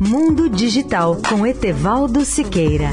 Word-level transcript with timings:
Mundo 0.00 0.48
Digital 0.48 1.16
com 1.28 1.46
Etevaldo 1.46 2.24
Siqueira. 2.24 2.90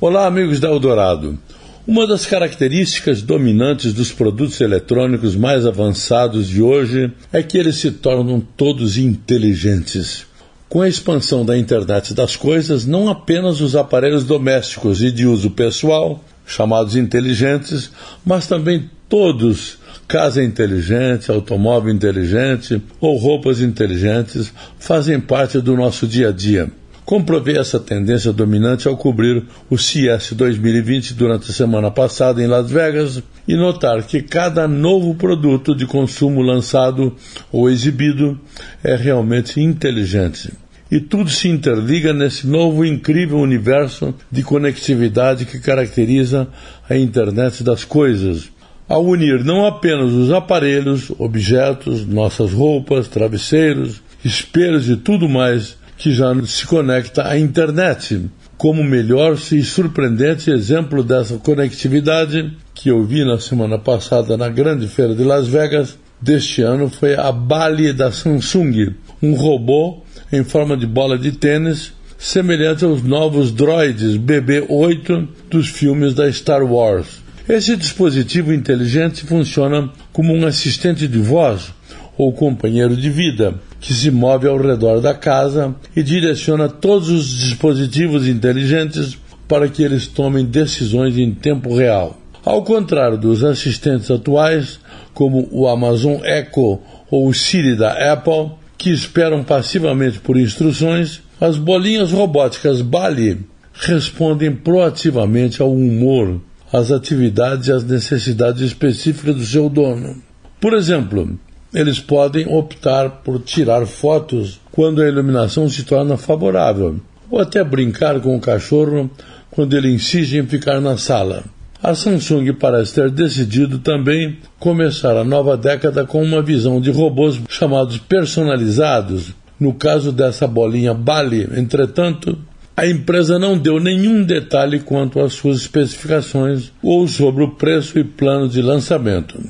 Olá, 0.00 0.26
amigos 0.26 0.58
da 0.60 0.68
Eldorado. 0.68 1.38
Uma 1.86 2.06
das 2.06 2.24
características 2.24 3.20
dominantes 3.20 3.92
dos 3.92 4.10
produtos 4.10 4.58
eletrônicos 4.60 5.36
mais 5.36 5.66
avançados 5.66 6.48
de 6.48 6.62
hoje 6.62 7.12
é 7.30 7.42
que 7.42 7.58
eles 7.58 7.76
se 7.76 7.90
tornam 7.90 8.40
todos 8.40 8.96
inteligentes. 8.96 10.26
Com 10.70 10.80
a 10.80 10.88
expansão 10.88 11.44
da 11.44 11.58
internet 11.58 12.14
das 12.14 12.34
coisas, 12.34 12.86
não 12.86 13.10
apenas 13.10 13.60
os 13.60 13.76
aparelhos 13.76 14.24
domésticos 14.24 15.02
e 15.02 15.12
de 15.12 15.26
uso 15.26 15.50
pessoal, 15.50 16.24
chamados 16.46 16.96
inteligentes, 16.96 17.90
mas 18.24 18.46
também 18.46 18.90
todos, 19.08 19.78
casa 20.08 20.42
inteligente, 20.42 21.30
automóvel 21.30 21.92
inteligente 21.92 22.82
ou 23.00 23.16
roupas 23.16 23.60
inteligentes, 23.60 24.52
fazem 24.78 25.20
parte 25.20 25.60
do 25.60 25.76
nosso 25.76 26.06
dia 26.06 26.28
a 26.28 26.32
dia. 26.32 26.70
Comprovei 27.04 27.58
essa 27.58 27.80
tendência 27.80 28.32
dominante 28.32 28.86
ao 28.86 28.96
cobrir 28.96 29.44
o 29.68 29.76
CES 29.76 30.32
2020 30.34 31.14
durante 31.14 31.50
a 31.50 31.54
semana 31.54 31.90
passada 31.90 32.42
em 32.42 32.46
Las 32.46 32.70
Vegas 32.70 33.22
e 33.46 33.56
notar 33.56 34.04
que 34.04 34.22
cada 34.22 34.68
novo 34.68 35.14
produto 35.14 35.74
de 35.74 35.84
consumo 35.84 36.40
lançado 36.40 37.14
ou 37.50 37.68
exibido 37.68 38.40
é 38.84 38.94
realmente 38.94 39.60
inteligente 39.60 40.52
e 40.92 41.00
tudo 41.00 41.30
se 41.30 41.48
interliga 41.48 42.12
nesse 42.12 42.46
novo 42.46 42.84
incrível 42.84 43.38
universo 43.38 44.14
de 44.30 44.42
conectividade 44.42 45.46
que 45.46 45.58
caracteriza 45.58 46.46
a 46.86 46.94
internet 46.94 47.64
das 47.64 47.82
coisas. 47.82 48.50
Ao 48.86 49.02
unir 49.02 49.42
não 49.42 49.64
apenas 49.64 50.12
os 50.12 50.30
aparelhos, 50.30 51.10
objetos, 51.18 52.04
nossas 52.04 52.52
roupas, 52.52 53.08
travesseiros, 53.08 54.02
espelhos 54.22 54.86
e 54.90 54.96
tudo 54.96 55.30
mais 55.30 55.78
que 55.96 56.12
já 56.12 56.34
se 56.44 56.66
conecta 56.66 57.26
à 57.26 57.38
internet. 57.38 58.26
Como 58.58 58.84
melhor 58.84 59.38
e 59.50 59.62
surpreendente 59.62 60.50
exemplo 60.50 61.02
dessa 61.02 61.38
conectividade 61.38 62.52
que 62.74 62.90
eu 62.90 63.02
vi 63.02 63.24
na 63.24 63.38
semana 63.38 63.78
passada 63.78 64.36
na 64.36 64.50
grande 64.50 64.86
feira 64.88 65.14
de 65.14 65.24
Las 65.24 65.48
Vegas 65.48 65.96
deste 66.22 66.62
ano 66.62 66.88
foi 66.88 67.14
a 67.16 67.32
Bali 67.32 67.92
da 67.92 68.12
Samsung, 68.12 68.94
um 69.20 69.34
robô 69.34 70.02
em 70.32 70.44
forma 70.44 70.76
de 70.76 70.86
bola 70.86 71.18
de 71.18 71.32
tênis, 71.32 71.92
semelhante 72.16 72.84
aos 72.84 73.02
novos 73.02 73.50
droids 73.50 74.16
BB-8 74.16 75.28
dos 75.50 75.68
filmes 75.68 76.14
da 76.14 76.30
Star 76.32 76.64
Wars. 76.64 77.20
Esse 77.48 77.76
dispositivo 77.76 78.52
inteligente 78.52 79.26
funciona 79.26 79.90
como 80.12 80.32
um 80.32 80.46
assistente 80.46 81.08
de 81.08 81.18
voz 81.18 81.74
ou 82.16 82.32
companheiro 82.32 82.96
de 82.96 83.10
vida, 83.10 83.54
que 83.80 83.92
se 83.92 84.10
move 84.10 84.46
ao 84.46 84.56
redor 84.56 85.00
da 85.00 85.12
casa 85.12 85.74
e 85.96 86.02
direciona 86.04 86.68
todos 86.68 87.08
os 87.08 87.28
dispositivos 87.36 88.28
inteligentes 88.28 89.18
para 89.48 89.68
que 89.68 89.82
eles 89.82 90.06
tomem 90.06 90.44
decisões 90.44 91.18
em 91.18 91.32
tempo 91.34 91.76
real. 91.76 92.21
Ao 92.44 92.62
contrário 92.64 93.16
dos 93.16 93.44
assistentes 93.44 94.10
atuais, 94.10 94.80
como 95.14 95.48
o 95.52 95.68
Amazon 95.68 96.20
Echo 96.24 96.80
ou 97.08 97.28
o 97.28 97.34
Siri 97.34 97.76
da 97.76 98.12
Apple, 98.12 98.50
que 98.76 98.90
esperam 98.90 99.44
passivamente 99.44 100.18
por 100.18 100.36
instruções, 100.36 101.22
as 101.40 101.56
bolinhas 101.56 102.10
robóticas 102.10 102.82
Bali 102.82 103.38
respondem 103.72 104.52
proativamente 104.54 105.62
ao 105.62 105.72
humor, 105.72 106.40
às 106.72 106.90
atividades 106.90 107.68
e 107.68 107.72
às 107.72 107.84
necessidades 107.84 108.60
específicas 108.60 109.36
do 109.36 109.44
seu 109.44 109.68
dono. 109.68 110.20
Por 110.60 110.74
exemplo, 110.74 111.38
eles 111.72 112.00
podem 112.00 112.46
optar 112.52 113.22
por 113.22 113.40
tirar 113.40 113.86
fotos 113.86 114.60
quando 114.72 115.00
a 115.00 115.08
iluminação 115.08 115.68
se 115.68 115.84
torna 115.84 116.16
favorável, 116.16 116.96
ou 117.30 117.38
até 117.38 117.62
brincar 117.62 118.20
com 118.20 118.36
o 118.36 118.40
cachorro 118.40 119.08
quando 119.50 119.76
ele 119.76 119.92
insiste 119.92 120.36
em 120.36 120.46
ficar 120.46 120.80
na 120.80 120.98
sala. 120.98 121.44
A 121.82 121.96
Samsung 121.96 122.52
parece 122.52 122.94
ter 122.94 123.10
decidido 123.10 123.80
também 123.80 124.38
começar 124.60 125.16
a 125.16 125.24
nova 125.24 125.56
década 125.56 126.06
com 126.06 126.22
uma 126.22 126.40
visão 126.40 126.80
de 126.80 126.92
robôs 126.92 127.40
chamados 127.48 127.98
personalizados. 127.98 129.34
No 129.58 129.74
caso 129.74 130.12
dessa 130.12 130.46
bolinha 130.46 130.94
Bali, 130.94 131.48
entretanto, 131.56 132.38
a 132.76 132.86
empresa 132.86 133.36
não 133.36 133.58
deu 133.58 133.80
nenhum 133.80 134.22
detalhe 134.22 134.78
quanto 134.78 135.18
às 135.18 135.32
suas 135.32 135.58
especificações 135.58 136.72
ou 136.80 137.08
sobre 137.08 137.42
o 137.42 137.50
preço 137.50 137.98
e 137.98 138.04
plano 138.04 138.48
de 138.48 138.62
lançamento. 138.62 139.40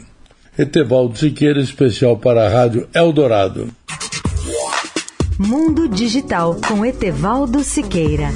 Etevaldo 0.59 1.19
Siqueira, 1.19 1.61
especial 1.61 2.17
para 2.17 2.47
a 2.47 2.49
Rádio 2.49 2.89
Eldorado. 2.95 3.69
Mundo 5.39 5.87
Digital 5.87 6.57
com 6.67 6.85
Etevaldo 6.85 7.63
Siqueira. 7.63 8.31